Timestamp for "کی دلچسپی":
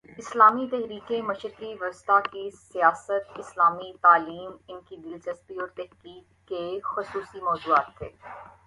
4.89-5.59